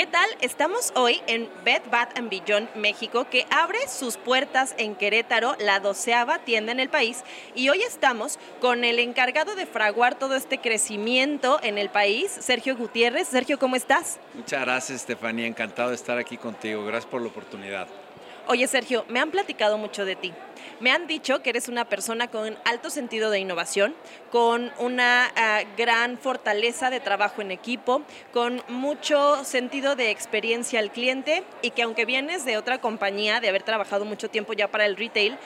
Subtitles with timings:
[0.00, 0.30] ¿Qué tal?
[0.40, 6.38] Estamos hoy en Bed Bath Beyond México, que abre sus puertas en Querétaro, la doceava
[6.38, 7.22] tienda en el país.
[7.54, 12.78] Y hoy estamos con el encargado de fraguar todo este crecimiento en el país, Sergio
[12.78, 13.28] Gutiérrez.
[13.28, 14.18] Sergio, ¿cómo estás?
[14.32, 15.46] Muchas gracias, Estefanía.
[15.46, 16.82] Encantado de estar aquí contigo.
[16.82, 17.86] Gracias por la oportunidad.
[18.50, 20.32] Oye, Sergio, me han platicado mucho de ti.
[20.80, 23.94] Me han dicho que eres una persona con alto sentido de innovación,
[24.32, 28.02] con una ah, gran fortaleza de trabajo en equipo,
[28.32, 33.48] con mucho sentido de experiencia al cliente y que aunque vienes de otra compañía, de
[33.48, 35.38] haber trabajado mucho tiempo ya para el retail,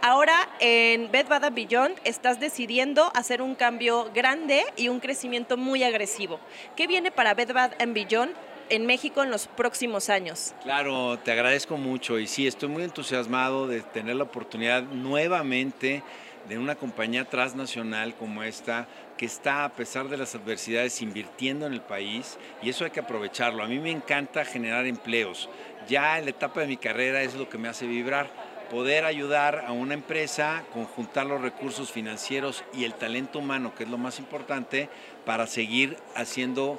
[0.00, 5.82] Ahora en Bed Bath Beyond estás decidiendo hacer un cambio grande y un crecimiento muy
[5.82, 6.38] agresivo.
[6.76, 8.32] ¿Qué viene para Bed Bath Beyond
[8.70, 10.54] en México en los próximos años.
[10.62, 16.02] Claro, te agradezco mucho y sí, estoy muy entusiasmado de tener la oportunidad nuevamente
[16.48, 21.72] de una compañía transnacional como esta que está a pesar de las adversidades invirtiendo en
[21.72, 23.62] el país y eso hay que aprovecharlo.
[23.62, 25.48] A mí me encanta generar empleos.
[25.88, 28.30] Ya en la etapa de mi carrera es lo que me hace vibrar
[28.68, 33.90] poder ayudar a una empresa, conjuntar los recursos financieros y el talento humano, que es
[33.90, 34.88] lo más importante,
[35.24, 36.78] para seguir haciendo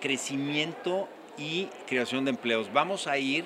[0.00, 1.08] crecimiento
[1.40, 2.72] y creación de empleos.
[2.72, 3.44] Vamos a ir,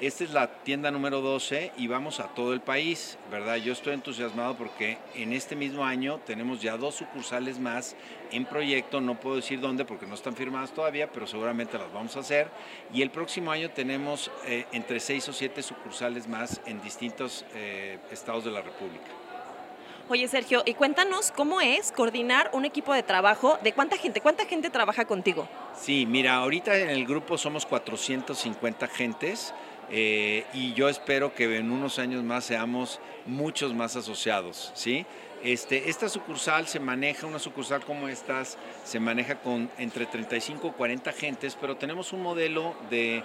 [0.00, 3.56] esta es la tienda número 12 y vamos a todo el país, ¿verdad?
[3.56, 7.94] Yo estoy entusiasmado porque en este mismo año tenemos ya dos sucursales más
[8.32, 12.16] en proyecto, no puedo decir dónde porque no están firmadas todavía, pero seguramente las vamos
[12.16, 12.48] a hacer.
[12.92, 17.98] Y el próximo año tenemos eh, entre seis o siete sucursales más en distintos eh,
[18.10, 19.23] estados de la República.
[20.10, 24.44] Oye, Sergio, y cuéntanos cómo es coordinar un equipo de trabajo, de cuánta gente, cuánta
[24.44, 25.48] gente trabaja contigo.
[25.80, 29.54] Sí, mira, ahorita en el grupo somos 450 gentes.
[29.90, 35.04] Eh, y yo espero que en unos años más seamos muchos más asociados, ¿sí?
[35.42, 40.70] Este, esta sucursal se maneja, una sucursal como estas, se maneja con entre 35 y
[40.70, 43.22] 40 gentes, pero tenemos un modelo de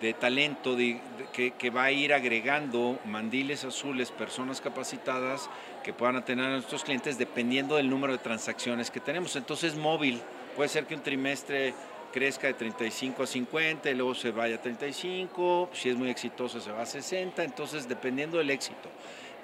[0.00, 5.48] de talento que, va a ir agregando mandiles azules, personas capacitadas
[5.82, 9.36] que puedan atender a nuestros clientes dependiendo del número de transacciones que tenemos.
[9.36, 10.20] Entonces, móvil,
[10.56, 11.74] puede ser que un trimestre
[12.12, 16.60] crezca de 35 a 50 y luego se vaya a 35, si es muy exitoso
[16.60, 18.90] se va a 60, entonces dependiendo del éxito.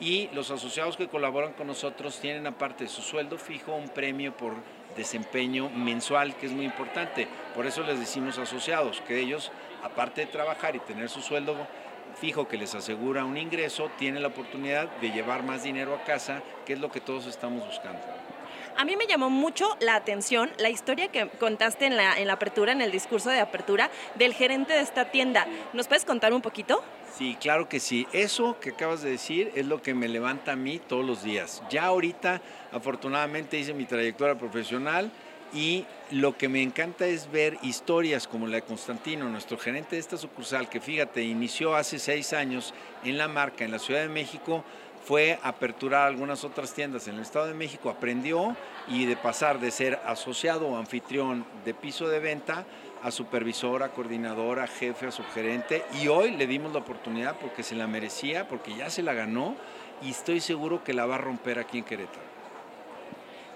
[0.01, 4.37] Y los asociados que colaboran con nosotros tienen aparte de su sueldo fijo un premio
[4.37, 4.55] por
[4.97, 7.27] desempeño mensual, que es muy importante.
[7.55, 9.51] Por eso les decimos asociados, que ellos,
[9.83, 11.57] aparte de trabajar y tener su sueldo
[12.21, 16.43] fijo que les asegura un ingreso, tienen la oportunidad de llevar más dinero a casa,
[16.67, 18.01] que es lo que todos estamos buscando.
[18.77, 22.35] A mí me llamó mucho la atención la historia que contaste en la, en la
[22.35, 25.49] apertura, en el discurso de apertura, del gerente de esta tienda.
[25.73, 26.83] ¿Nos puedes contar un poquito?
[27.13, 28.07] Sí, claro que sí.
[28.13, 31.61] Eso que acabas de decir es lo que me levanta a mí todos los días.
[31.71, 32.41] Ya ahorita,
[32.71, 35.11] afortunadamente, hice mi trayectoria profesional
[35.53, 40.01] y lo que me encanta es ver historias como la de Constantino, nuestro gerente de
[40.01, 44.09] esta sucursal, que fíjate, inició hace seis años en la marca, en la Ciudad de
[44.09, 44.65] México,
[45.05, 48.57] fue aperturar algunas otras tiendas en el Estado de México, aprendió
[48.89, 52.67] y de pasar de ser asociado o anfitrión de piso de venta
[53.03, 57.87] a supervisora, coordinadora, jefe, a subgerente y hoy le dimos la oportunidad porque se la
[57.87, 59.55] merecía, porque ya se la ganó
[60.03, 62.38] y estoy seguro que la va a romper aquí en Querétaro.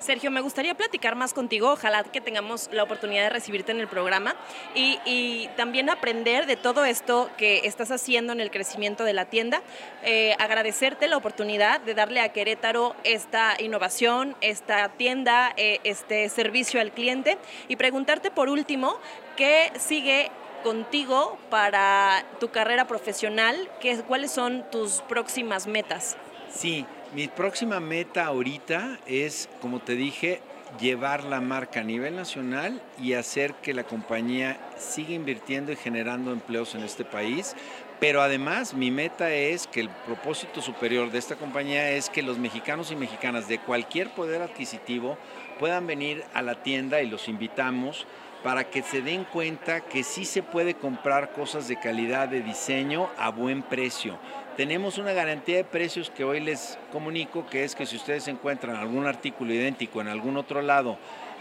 [0.03, 3.87] Sergio, me gustaría platicar más contigo, ojalá que tengamos la oportunidad de recibirte en el
[3.87, 4.35] programa
[4.75, 9.62] y, también aprender de todo esto que estás haciendo en el crecimiento de la tienda.
[10.03, 16.81] Eh, agradecerte la oportunidad de darle a Querétaro esta innovación, esta tienda, eh, este servicio
[16.81, 18.99] al cliente y preguntarte por último,
[19.37, 20.31] ¿qué sigue
[20.62, 23.69] contigo para tu carrera profesional?
[23.81, 26.17] ¿Qué, ¿Cuáles son tus próximas metas?
[26.50, 30.41] Sí, mi próxima meta ahorita es, como te dije,
[30.81, 36.33] llevar la marca a nivel nacional y hacer que la compañía siga invirtiendo y generando
[36.33, 37.55] empleos en este país.
[38.00, 42.39] Pero además mi meta es que el propósito superior de esta compañía es que los
[42.39, 45.17] mexicanos y mexicanas de cualquier poder adquisitivo
[45.61, 48.06] puedan venir a la tienda y los invitamos
[48.43, 53.09] para que se den cuenta que sí se puede comprar cosas de calidad de diseño
[53.19, 54.19] a buen precio
[54.56, 58.77] tenemos una garantía de precios que hoy les comunico, que es que si ustedes encuentran
[58.77, 60.99] algún artículo idéntico en algún otro lado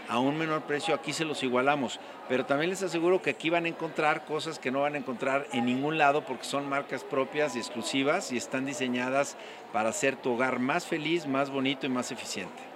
[0.08, 2.00] a un menor precio, aquí se los igualamos.
[2.28, 5.46] Pero también les aseguro que aquí van a encontrar cosas que no van a encontrar
[5.52, 9.36] en ningún lado porque son marcas propias y exclusivas y están diseñadas
[9.72, 12.71] para hacer tu hogar más feliz, más bonito y más eficiente.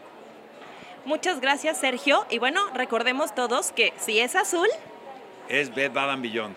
[1.07, 2.27] Muchas gracias, Sergio.
[2.29, 4.69] Y bueno, recordemos todos que si es azul,
[5.49, 6.57] es Bed Bath Beyond.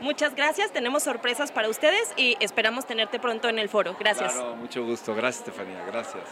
[0.00, 3.96] Muchas gracias, tenemos sorpresas para ustedes y esperamos tenerte pronto en el foro.
[3.98, 4.32] Gracias.
[4.32, 5.14] Claro, mucho gusto.
[5.14, 5.84] Gracias, Estefanía.
[5.86, 6.22] Gracias.